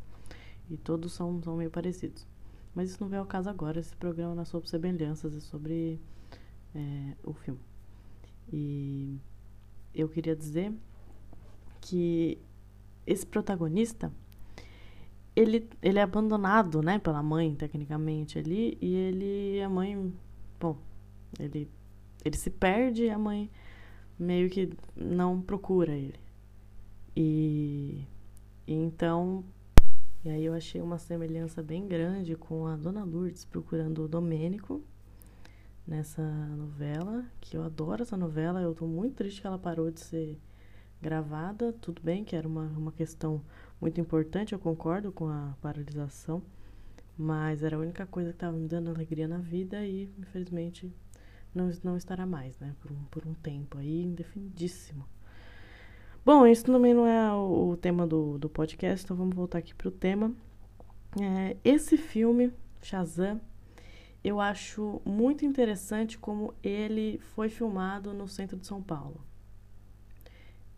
E 0.70 0.78
todos 0.78 1.14
são, 1.14 1.42
são 1.42 1.58
meio 1.58 1.72
parecidos. 1.72 2.28
Mas 2.76 2.92
isso 2.92 3.02
não 3.02 3.10
vem 3.10 3.18
ao 3.20 3.26
caso 3.26 3.50
agora. 3.50 3.80
Esse 3.80 3.96
programa 3.96 4.36
não 4.36 4.44
é 4.44 4.46
sobre 4.46 4.70
semelhanças, 4.70 5.36
é 5.36 5.40
sobre 5.40 6.00
é, 6.76 7.16
o 7.24 7.34
filme. 7.34 7.60
E 8.54 9.18
eu 9.96 10.08
queria 10.08 10.36
dizer 10.36 10.72
que 11.82 12.38
esse 13.06 13.26
protagonista 13.26 14.12
ele, 15.36 15.70
ele 15.84 16.00
é 16.00 16.02
abandonado, 16.02 16.82
né, 16.82 16.98
pela 16.98 17.22
mãe, 17.22 17.54
tecnicamente, 17.54 18.40
ali, 18.40 18.76
e 18.82 18.94
ele, 18.96 19.62
a 19.62 19.70
mãe, 19.70 20.12
bom, 20.60 20.78
ele, 21.40 21.70
ele 22.24 22.38
se 22.38 22.50
perde 22.50 23.04
e 23.04 23.10
a 23.10 23.18
mãe 23.18 23.50
meio 24.18 24.50
que 24.50 24.72
não 24.96 25.42
procura 25.42 25.94
ele. 25.94 26.20
E, 27.16 28.06
e 28.66 28.74
então, 28.74 29.44
e 30.24 30.30
aí 30.30 30.46
eu 30.46 30.54
achei 30.54 30.82
uma 30.82 30.98
semelhança 30.98 31.62
bem 31.64 31.88
grande 31.88 32.36
com 32.36 32.68
a 32.68 32.76
Dona 32.76 33.04
Lourdes 33.04 33.46
procurando 33.46 34.04
o 34.04 34.08
Domênico 34.08 34.82
nessa 35.88 36.22
novela, 36.22 37.26
que 37.40 37.56
eu 37.56 37.64
adoro 37.64 38.04
essa 38.04 38.18
novela, 38.18 38.62
eu 38.62 38.76
tô 38.76 38.86
muito 38.86 39.16
triste 39.16 39.40
que 39.42 39.48
ela 39.48 39.58
parou 39.58 39.90
de 39.90 40.02
ser 40.02 40.38
gravada, 41.02 41.72
tudo 41.72 42.02
bem 42.02 42.26
que 42.26 42.36
era 42.36 42.48
uma, 42.48 42.66
uma 42.78 42.92
questão 42.92 43.42
muito 43.80 44.02
importante, 44.02 44.54
eu 44.54 44.60
concordo 44.60 45.12
com 45.12 45.30
a 45.30 45.56
paralisação, 45.62 46.42
mas 47.18 47.64
era 47.64 47.78
a 47.78 47.80
única 47.80 48.06
coisa 48.06 48.32
que 48.32 48.36
estava 48.36 48.58
me 48.58 48.68
dando 48.68 48.90
alegria 48.90 49.28
na 49.28 49.38
vida 49.38 49.86
e, 49.86 50.12
infelizmente, 50.20 50.92
não, 51.58 51.70
não 51.84 51.98
estará 51.98 52.26
mais, 52.26 52.58
né, 52.60 52.74
por 52.82 52.92
um, 52.92 53.04
por 53.12 53.28
um 53.28 53.34
tempo 53.34 53.78
aí 53.78 54.04
indefinidíssimo. 54.04 55.06
Bom, 56.26 56.46
isso 56.46 56.66
também 56.66 56.94
não 56.94 57.08
é 57.08 57.34
o, 57.34 57.78
tema 57.78 58.06
do, 58.06 58.38
do 58.38 58.50
podcast, 58.50 59.06
então 59.06 59.16
vamos 59.16 59.36
voltar 59.36 59.60
aqui 59.60 59.74
para 59.74 59.88
o 59.88 59.92
tema. 59.92 60.34
É, 61.22 61.56
esse 61.64 61.96
filme, 61.98 62.54
Shazam, 62.82 63.40
eu 64.24 64.42
acho 64.42 65.02
muito 65.06 65.46
interessante 65.46 66.18
como 66.18 66.54
ele 66.62 67.18
foi 67.34 67.48
filmado 67.48 68.14
no 68.14 68.28
centro 68.28 68.58
de 68.58 68.68
São 68.68 68.82
Paulo. 68.84 69.24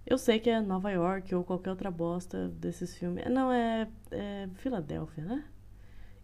Eu 0.05 0.17
sei 0.17 0.39
que 0.39 0.50
é 0.50 0.62
Nova 0.62 0.91
York 0.91 1.33
ou 1.33 1.43
qualquer 1.43 1.71
outra 1.71 1.89
bosta 1.89 2.48
desses 2.50 2.95
filmes. 2.95 3.25
Não, 3.29 3.51
é, 3.51 3.88
é 4.12 4.48
Filadélfia, 4.55 5.24
né? 5.24 5.45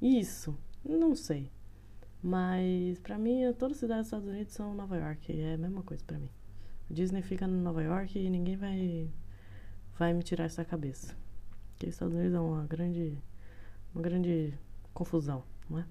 Isso, 0.01 0.57
não 0.83 1.15
sei. 1.15 1.51
Mas 2.25 2.98
para 3.01 3.20
mim, 3.20 3.53
todas 3.53 3.77
as 3.77 3.82
cidades 3.82 4.05
dos 4.05 4.08
Estados 4.08 4.27
Unidos 4.27 4.53
são 4.53 4.74
Nova 4.74 4.98
York. 4.98 5.32
É 5.39 5.53
a 5.53 5.58
mesma 5.60 5.84
coisa 5.84 6.03
para 6.03 6.17
mim. 6.17 6.32
Disney 6.89 7.22
fica 7.22 7.46
em 7.46 7.50
Nova 7.50 7.84
York 7.84 8.17
e 8.17 8.27
ninguém 8.32 8.58
vai 8.58 9.08
vai 10.00 10.12
me 10.12 10.24
tirar 10.24 10.46
essa 10.46 10.65
cabeça. 10.65 11.15
Porque 11.70 11.86
os 11.86 11.94
Estados 11.94 12.15
Unidos 12.15 12.34
é 12.34 12.39
uma 12.39 12.65
grande 12.65 13.15
uma 13.94 14.01
grande 14.01 14.55
confusão, 14.91 15.44
não 15.70 15.77
é? 15.77 15.86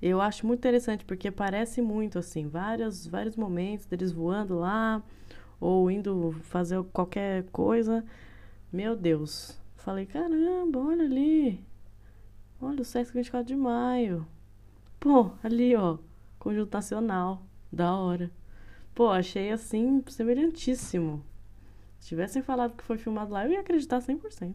Eu 0.00 0.20
acho 0.20 0.46
muito 0.46 0.60
interessante 0.60 1.04
porque 1.04 1.32
parece 1.32 1.82
muito 1.82 2.20
assim, 2.20 2.46
vários 2.46 3.04
vários 3.04 3.34
momentos 3.34 3.86
deles 3.86 4.12
voando 4.12 4.56
lá 4.56 5.02
ou 5.58 5.90
indo 5.90 6.30
fazer 6.42 6.80
qualquer 6.92 7.42
coisa. 7.50 8.04
Meu 8.72 8.94
Deus. 8.94 9.58
Falei, 9.74 10.06
caramba, 10.06 10.78
olha 10.78 11.04
ali. 11.04 11.66
Olha 12.60 12.82
o 12.82 12.84
Sesc 12.84 13.12
24 13.12 13.48
de 13.48 13.56
maio. 13.56 14.24
Pô, 15.02 15.32
ali, 15.42 15.74
ó, 15.74 15.98
conjunto 16.38 16.72
nacional. 16.72 17.42
Da 17.72 17.92
hora. 17.96 18.30
Pô, 18.94 19.08
achei 19.08 19.50
assim, 19.50 20.00
semelhantíssimo. 20.06 21.24
Se 21.98 22.10
tivessem 22.10 22.40
falado 22.40 22.76
que 22.76 22.84
foi 22.84 22.98
filmado 22.98 23.32
lá, 23.32 23.44
eu 23.44 23.50
ia 23.50 23.60
acreditar 23.60 23.98
100%. 23.98 24.54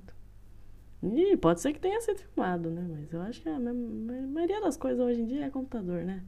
E 1.03 1.35
pode 1.35 1.59
ser 1.59 1.73
que 1.73 1.81
tenha 1.81 1.99
sido 1.99 2.19
filmado, 2.19 2.69
né? 2.71 2.87
Mas 2.89 3.11
eu 3.11 3.21
acho 3.23 3.41
que 3.41 3.49
a 3.49 3.59
maioria 3.59 4.61
das 4.61 4.77
coisas 4.77 5.05
hoje 5.05 5.19
em 5.19 5.25
dia 5.25 5.47
é 5.47 5.49
computador, 5.49 6.05
né? 6.05 6.23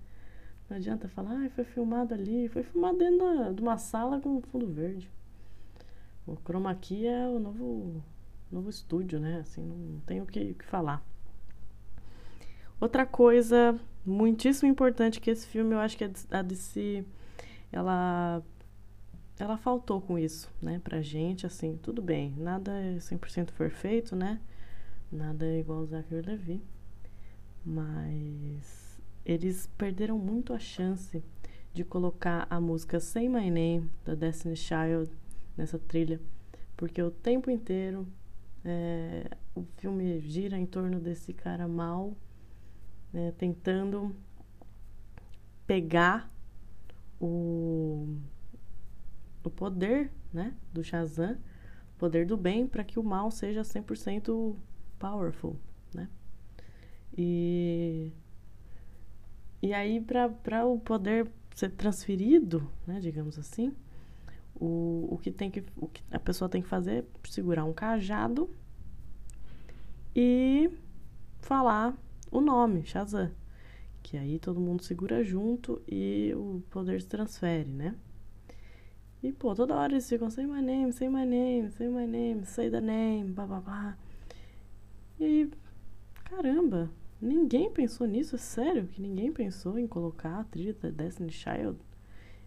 Não 0.69 0.75
adianta 0.75 1.07
falar, 1.07 1.45
ah, 1.45 1.49
foi 1.51 1.63
filmado 1.63 2.13
ali. 2.13 2.49
Foi 2.49 2.63
filmado 2.63 2.97
dentro 2.97 3.53
de 3.53 3.61
uma 3.61 3.77
sala 3.77 4.19
com 4.19 4.41
fundo 4.41 4.67
verde. 4.67 5.09
O 6.27 6.35
chroma 6.35 6.75
key 6.75 7.07
é 7.07 7.25
o 7.25 7.39
novo, 7.39 8.03
novo 8.51 8.69
estúdio, 8.69 9.17
né? 9.17 9.39
Assim, 9.39 9.63
não 9.63 10.01
tem 10.01 10.21
o 10.21 10.25
que, 10.25 10.51
o 10.51 10.55
que 10.55 10.65
falar. 10.65 11.01
Outra 12.81 13.05
coisa 13.05 13.79
muitíssimo 14.09 14.69
importante 14.69 15.21
que 15.21 15.29
esse 15.29 15.47
filme, 15.47 15.73
eu 15.73 15.79
acho 15.79 15.97
que 15.97 16.09
a 16.31 16.41
DC 16.41 17.05
ela 17.71 18.43
ela 19.37 19.57
faltou 19.57 20.01
com 20.01 20.19
isso, 20.19 20.51
né, 20.61 20.81
pra 20.83 21.01
gente, 21.01 21.45
assim, 21.45 21.79
tudo 21.81 22.01
bem, 22.01 22.35
nada 22.37 22.73
é 22.73 22.97
100% 22.97 23.53
perfeito, 23.53 24.13
né, 24.13 24.37
nada 25.09 25.45
é 25.45 25.59
igual 25.59 25.79
o 25.79 25.85
Zachary 25.85 26.27
Levi, 26.27 26.61
mas 27.65 28.99
eles 29.25 29.67
perderam 29.77 30.17
muito 30.17 30.53
a 30.53 30.59
chance 30.59 31.23
de 31.73 31.85
colocar 31.85 32.47
a 32.49 32.59
música 32.59 32.99
Say 32.99 33.29
My 33.29 33.49
Name, 33.49 33.89
da 34.03 34.13
Destiny 34.13 34.57
Child, 34.57 35.09
nessa 35.55 35.79
trilha, 35.79 36.19
porque 36.75 37.01
o 37.01 37.09
tempo 37.09 37.49
inteiro 37.49 38.05
é, 38.65 39.25
o 39.55 39.63
filme 39.77 40.19
gira 40.19 40.57
em 40.57 40.65
torno 40.65 40.99
desse 40.99 41.31
cara 41.33 41.65
mal, 41.65 42.13
né, 43.11 43.33
tentando 43.37 44.15
pegar 45.65 46.31
o, 47.19 48.17
o 49.43 49.49
poder 49.49 50.11
né, 50.33 50.55
do 50.73 50.83
Shazam, 50.83 51.37
poder 51.97 52.25
do 52.25 52.37
bem, 52.37 52.67
para 52.67 52.83
que 52.83 52.99
o 52.99 53.03
mal 53.03 53.29
seja 53.29 53.61
100% 53.61 54.55
powerful. 54.97 55.55
Né? 55.93 56.07
E, 57.17 58.11
e 59.61 59.73
aí, 59.73 59.99
para 60.01 60.65
o 60.65 60.79
poder 60.79 61.29
ser 61.53 61.71
transferido, 61.71 62.71
né, 62.87 62.99
digamos 62.99 63.37
assim, 63.37 63.75
o, 64.55 65.07
o, 65.11 65.17
que 65.17 65.31
tem 65.31 65.51
que, 65.51 65.63
o 65.77 65.87
que 65.87 66.03
a 66.11 66.19
pessoa 66.19 66.49
tem 66.49 66.61
que 66.61 66.67
fazer 66.67 67.03
é 67.03 67.27
segurar 67.27 67.65
um 67.65 67.73
cajado 67.73 68.49
e 70.15 70.69
falar 71.41 71.97
o 72.31 72.41
nome, 72.41 72.86
Shazam. 72.86 73.31
Que 74.01 74.17
aí 74.17 74.39
todo 74.39 74.59
mundo 74.59 74.83
segura 74.83 75.24
junto 75.24 75.81
e 75.88 76.33
o 76.36 76.63
poder 76.69 77.01
se 77.01 77.07
transfere, 77.07 77.69
né? 77.69 77.95
E, 79.21 79.33
pô, 79.33 79.53
toda 79.53 79.75
hora 79.75 79.91
eles 79.91 80.07
ficam, 80.07 80.29
say 80.29 80.45
my 80.45 80.62
name, 80.62 80.93
say 80.93 81.09
my 81.09 81.25
name, 81.25 81.69
say 81.71 81.89
my 81.89 82.07
name, 82.07 82.45
say 82.45 82.69
the 82.69 82.79
name, 82.79 83.33
blá. 83.33 83.98
E 85.19 85.24
aí, 85.25 85.51
caramba, 86.24 86.89
ninguém 87.21 87.69
pensou 87.69 88.07
nisso, 88.07 88.36
é 88.36 88.39
sério 88.39 88.88
que 88.88 89.01
ninguém 89.01 89.33
pensou 89.33 89.77
em 89.77 89.86
colocar 89.86 90.39
a 90.39 90.43
trilha 90.45 90.74
da 90.74 90.89
Destiny 90.89 91.31
Child? 91.31 91.77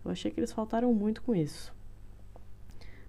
Eu 0.02 0.10
achei 0.10 0.30
que 0.30 0.40
eles 0.40 0.52
faltaram 0.52 0.92
muito 0.94 1.22
com 1.22 1.34
isso. 1.34 1.74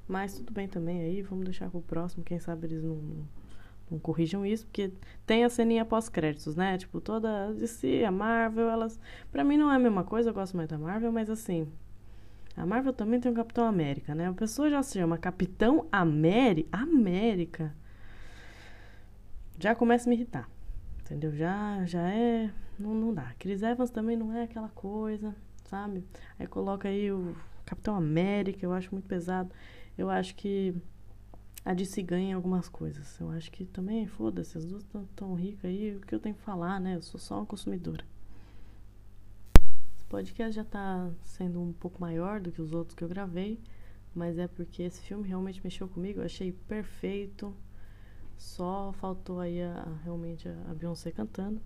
Mas 0.06 0.34
tudo 0.34 0.51
bem 0.51 0.68
também 0.68 1.01
aí, 1.01 1.22
vamos 1.22 1.46
deixar 1.46 1.70
pro 1.70 1.82
próximo, 1.82 2.25
quem 2.25 2.39
sabe 2.39 2.68
eles 2.68 2.84
não, 2.84 3.25
não 3.93 4.00
corrijam 4.00 4.45
isso, 4.45 4.65
porque 4.65 4.91
tem 5.25 5.43
a 5.43 5.50
ceninha 5.50 5.85
pós-créditos, 5.85 6.55
né? 6.55 6.77
Tipo, 6.77 7.00
toda 7.00 7.47
a 7.47 7.51
DC, 7.53 8.03
a 8.03 8.12
Marvel, 8.12 8.69
elas. 8.69 9.00
Pra 9.31 9.43
mim 9.43 9.57
não 9.57 9.71
é 9.71 9.75
a 9.75 9.79
mesma 9.79 10.03
coisa, 10.03 10.31
eu 10.31 10.33
gosto 10.33 10.57
mais 10.57 10.67
da 10.67 10.77
Marvel, 10.77 11.12
mas 11.12 11.29
assim. 11.29 11.71
A 12.57 12.65
Marvel 12.65 12.93
também 12.93 13.19
tem 13.19 13.31
um 13.31 13.35
Capitão 13.35 13.65
América, 13.65 14.13
né? 14.13 14.27
A 14.27 14.33
pessoa 14.33 14.69
já 14.69 14.83
se 14.83 15.00
chama 15.00 15.17
Capitão 15.17 15.88
América. 15.91 16.69
América. 16.71 17.75
Já 19.59 19.73
começa 19.73 20.07
a 20.07 20.09
me 20.09 20.15
irritar. 20.15 20.50
Entendeu? 21.01 21.35
Já, 21.35 21.83
já 21.85 22.01
é. 22.09 22.51
Não, 22.77 22.93
não 22.93 23.13
dá. 23.13 23.33
Chris 23.39 23.62
Evans 23.62 23.89
também 23.89 24.17
não 24.17 24.33
é 24.33 24.43
aquela 24.43 24.69
coisa, 24.69 25.35
sabe? 25.65 26.03
Aí 26.39 26.47
coloca 26.47 26.88
aí 26.88 27.12
o 27.12 27.35
Capitão 27.65 27.95
América, 27.95 28.65
eu 28.65 28.73
acho 28.73 28.91
muito 28.91 29.07
pesado. 29.07 29.51
Eu 29.97 30.09
acho 30.09 30.35
que 30.35 30.75
a 31.65 31.74
DC 31.74 32.01
ganha 32.03 32.32
em 32.32 32.34
algumas 32.34 32.67
coisas. 32.70 33.20
Eu 33.20 33.29
acho 33.32 33.51
que 33.51 33.65
também, 33.65 34.08
foda-se, 34.08 34.58
as 34.58 34.65
duas 34.65 34.84
estão 34.84 35.05
tão 35.15 35.34
ricas 35.34 35.65
aí, 35.65 35.96
o 35.96 36.01
que 36.01 36.13
eu 36.13 36.20
tenho 36.20 36.36
que 36.36 36.41
falar, 36.41 36.79
né? 36.79 36.96
Eu 36.96 37.01
sou 37.01 37.20
só 37.20 37.38
uma 37.38 37.46
consumidora 37.46 38.05
podcast 40.13 40.55
já 40.55 40.62
está 40.62 41.10
sendo 41.24 41.60
um 41.60 41.74
pouco 41.74 42.00
maior 42.00 42.39
do 42.39 42.51
que 42.51 42.62
os 42.62 42.72
outros 42.72 42.96
que 42.96 43.03
eu 43.03 43.08
gravei, 43.08 43.60
mas 44.13 44.38
é 44.38 44.48
porque 44.48 44.84
esse 44.84 45.01
filme 45.01 45.27
realmente 45.27 45.60
mexeu 45.63 45.88
comigo, 45.88 46.20
eu 46.20 46.25
achei 46.25 46.51
perfeito. 46.51 47.51
Só 48.38 48.93
faltou 49.00 49.39
aí 49.39 49.60
a, 49.60 49.88
realmente 50.03 50.48
a 50.48 50.74
Beyoncé 50.75 51.10
cantando, 51.10 51.60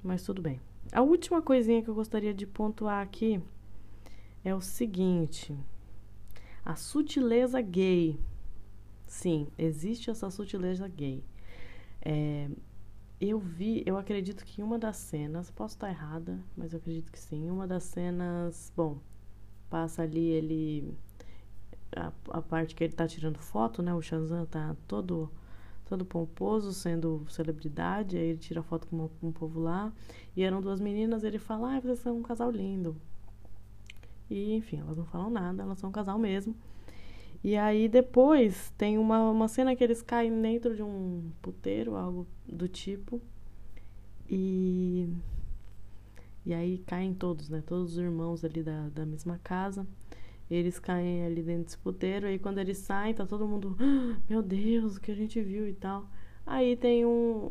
mas 0.00 0.22
tudo 0.22 0.40
bem. 0.40 0.60
A 0.92 1.02
última 1.02 1.42
coisinha 1.42 1.82
que 1.82 1.90
eu 1.90 1.94
gostaria 1.96 2.32
de 2.32 2.46
pontuar 2.46 3.02
aqui 3.02 3.42
é 4.44 4.54
o 4.54 4.60
seguinte: 4.60 5.52
a 6.64 6.76
sutileza 6.76 7.60
gay. 7.60 8.16
Sim, 9.06 9.48
existe 9.56 10.10
essa 10.10 10.30
sutileza 10.30 10.86
gay. 10.88 11.22
É, 12.02 12.48
eu 13.20 13.38
vi, 13.38 13.82
eu 13.86 13.96
acredito 13.96 14.44
que 14.44 14.62
uma 14.62 14.78
das 14.78 14.96
cenas, 14.96 15.50
posso 15.50 15.74
estar 15.76 15.88
errada, 15.88 16.38
mas 16.56 16.72
eu 16.72 16.78
acredito 16.78 17.10
que 17.10 17.18
sim. 17.18 17.50
Uma 17.50 17.66
das 17.66 17.84
cenas, 17.84 18.72
bom, 18.76 18.98
passa 19.70 20.02
ali 20.02 20.26
ele. 20.26 20.94
A, 21.96 22.12
a 22.30 22.42
parte 22.42 22.74
que 22.74 22.84
ele 22.84 22.92
tá 22.92 23.06
tirando 23.06 23.38
foto, 23.38 23.82
né? 23.82 23.94
O 23.94 24.02
Shazam 24.02 24.44
tá 24.46 24.76
todo 24.86 25.30
todo 25.86 26.04
pomposo, 26.04 26.72
sendo 26.72 27.24
celebridade. 27.30 28.16
Aí 28.18 28.28
ele 28.30 28.38
tira 28.38 28.62
foto 28.62 28.86
com, 28.88 29.08
com 29.08 29.28
um 29.28 29.32
povo 29.32 29.60
lá. 29.60 29.92
E 30.36 30.42
eram 30.42 30.60
duas 30.60 30.80
meninas. 30.80 31.24
Ele 31.24 31.38
fala: 31.38 31.76
Ah, 31.76 31.80
vocês 31.80 32.00
são 32.00 32.18
um 32.18 32.22
casal 32.22 32.50
lindo. 32.50 32.96
E 34.28 34.54
enfim, 34.54 34.80
elas 34.80 34.96
não 34.96 35.04
falam 35.06 35.30
nada, 35.30 35.62
elas 35.62 35.78
são 35.78 35.88
um 35.90 35.92
casal 35.92 36.18
mesmo. 36.18 36.54
E 37.42 37.56
aí 37.56 37.88
depois 37.88 38.72
tem 38.76 38.98
uma, 38.98 39.30
uma 39.30 39.48
cena 39.48 39.76
que 39.76 39.84
eles 39.84 40.02
caem 40.02 40.40
dentro 40.40 40.74
de 40.74 40.82
um 40.82 41.30
puteiro, 41.42 41.96
algo 41.96 42.26
do 42.46 42.68
tipo. 42.68 43.20
E. 44.28 45.08
E 46.44 46.54
aí 46.54 46.78
caem 46.86 47.14
todos, 47.14 47.48
né? 47.48 47.62
Todos 47.66 47.92
os 47.92 47.98
irmãos 47.98 48.44
ali 48.44 48.62
da, 48.62 48.88
da 48.88 49.04
mesma 49.06 49.40
casa. 49.42 49.86
Eles 50.50 50.78
caem 50.78 51.24
ali 51.24 51.42
dentro 51.42 51.64
desse 51.64 51.78
puteiro. 51.78 52.26
Aí 52.26 52.38
quando 52.38 52.58
eles 52.58 52.78
saem, 52.78 53.14
tá 53.14 53.26
todo 53.26 53.46
mundo. 53.48 53.76
Ah, 53.80 54.18
meu 54.28 54.42
Deus, 54.42 54.96
o 54.96 55.00
que 55.00 55.10
a 55.10 55.14
gente 55.14 55.40
viu 55.42 55.68
e 55.68 55.74
tal. 55.74 56.08
Aí 56.46 56.76
tem 56.76 57.04
um. 57.04 57.50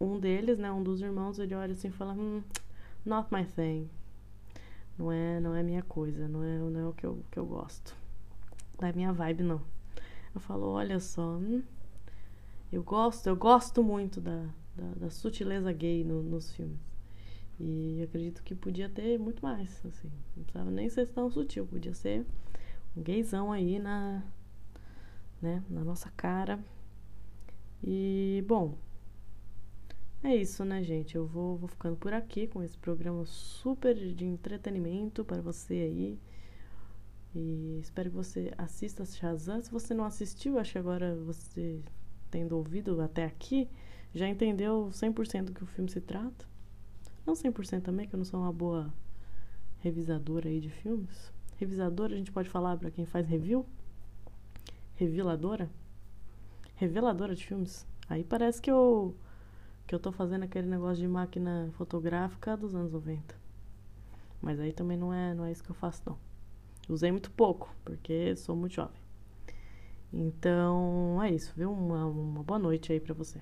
Um 0.00 0.18
deles, 0.18 0.58
né? 0.58 0.72
Um 0.72 0.82
dos 0.82 1.02
irmãos, 1.02 1.38
ele 1.38 1.54
olha 1.54 1.72
assim 1.72 1.88
e 1.88 1.92
fala: 1.92 2.14
hum, 2.14 2.42
Not 3.04 3.32
my 3.32 3.44
thing. 3.44 3.88
Não 4.98 5.10
é, 5.10 5.40
não 5.40 5.54
é 5.54 5.62
minha 5.62 5.82
coisa, 5.82 6.28
não 6.28 6.42
é, 6.42 6.58
não 6.58 6.80
é 6.80 6.86
o 6.86 6.92
que 6.92 7.06
eu, 7.06 7.24
que 7.30 7.38
eu 7.38 7.46
gosto. 7.46 7.96
Não 8.80 8.88
é 8.88 8.92
minha 8.92 9.12
vibe, 9.12 9.42
não. 9.42 9.60
Eu 10.34 10.40
falo, 10.40 10.68
olha 10.70 10.98
só, 11.00 11.36
hum, 11.36 11.62
eu 12.72 12.82
gosto, 12.82 13.26
eu 13.26 13.36
gosto 13.36 13.82
muito 13.82 14.20
da, 14.20 14.46
da, 14.76 14.94
da 14.96 15.10
sutileza 15.10 15.72
gay 15.72 16.04
no, 16.04 16.22
nos 16.22 16.52
filmes. 16.52 16.78
E 17.58 18.02
acredito 18.02 18.42
que 18.42 18.54
podia 18.54 18.88
ter 18.88 19.18
muito 19.18 19.42
mais, 19.42 19.84
assim. 19.84 20.10
Não 20.36 20.44
precisava 20.44 20.70
nem 20.70 20.88
ser 20.88 21.06
tão 21.08 21.30
sutil, 21.30 21.66
podia 21.66 21.92
ser 21.92 22.24
um 22.96 23.02
gaysão 23.02 23.52
aí 23.52 23.78
na, 23.78 24.22
né, 25.42 25.62
na 25.68 25.84
nossa 25.84 26.10
cara. 26.16 26.58
E, 27.82 28.42
bom, 28.46 28.78
é 30.22 30.34
isso, 30.36 30.64
né, 30.64 30.82
gente? 30.82 31.16
Eu 31.16 31.26
vou, 31.26 31.56
vou 31.56 31.68
ficando 31.68 31.96
por 31.96 32.12
aqui 32.12 32.46
com 32.46 32.62
esse 32.62 32.78
programa 32.78 33.24
super 33.26 33.94
de 33.94 34.24
entretenimento 34.24 35.24
para 35.24 35.42
você 35.42 35.74
aí. 35.74 36.18
E 37.34 37.78
espero 37.80 38.10
que 38.10 38.16
você 38.16 38.52
assista 38.58 39.04
Shazam. 39.04 39.62
Se 39.62 39.70
você 39.70 39.94
não 39.94 40.04
assistiu, 40.04 40.58
acho 40.58 40.72
que 40.72 40.78
agora 40.78 41.14
você, 41.16 41.80
tendo 42.30 42.56
ouvido 42.56 43.00
até 43.00 43.24
aqui, 43.24 43.68
já 44.14 44.28
entendeu 44.28 44.88
100% 44.90 45.44
do 45.44 45.52
que 45.52 45.62
o 45.62 45.66
filme 45.66 45.90
se 45.90 46.00
trata. 46.00 46.48
Não 47.24 47.34
100% 47.34 47.82
também, 47.82 48.08
que 48.08 48.14
eu 48.14 48.18
não 48.18 48.24
sou 48.24 48.40
uma 48.40 48.52
boa 48.52 48.92
revisadora 49.78 50.48
aí 50.48 50.60
de 50.60 50.70
filmes. 50.70 51.32
Revisadora, 51.56 52.14
a 52.14 52.16
gente 52.16 52.32
pode 52.32 52.48
falar 52.48 52.76
para 52.76 52.90
quem 52.90 53.06
faz 53.06 53.26
review? 53.26 53.64
Reveladora? 54.96 55.70
Reveladora 56.74 57.34
de 57.34 57.46
filmes. 57.46 57.86
Aí 58.08 58.24
parece 58.24 58.60
que 58.60 58.70
eu 58.70 59.14
que 59.86 59.94
eu 59.94 59.98
tô 59.98 60.12
fazendo 60.12 60.44
aquele 60.44 60.68
negócio 60.68 60.98
de 60.98 61.08
máquina 61.08 61.68
fotográfica 61.72 62.56
dos 62.56 62.76
anos 62.76 62.92
90. 62.92 63.34
Mas 64.40 64.60
aí 64.60 64.72
também 64.72 64.96
não 64.96 65.12
é, 65.12 65.34
não 65.34 65.44
é 65.44 65.50
isso 65.50 65.64
que 65.64 65.70
eu 65.70 65.74
faço 65.74 66.00
não. 66.06 66.29
Usei 66.90 67.10
muito 67.12 67.30
pouco, 67.30 67.74
porque 67.84 68.34
sou 68.36 68.56
muito 68.56 68.74
jovem. 68.74 69.00
Então, 70.12 71.22
é 71.22 71.30
isso, 71.30 71.52
viu? 71.56 71.72
Uma, 71.72 72.04
uma 72.06 72.42
boa 72.42 72.58
noite 72.58 72.92
aí 72.92 73.00
para 73.00 73.14
você. 73.14 73.40